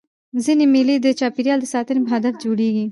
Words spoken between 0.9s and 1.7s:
د چاپېریال د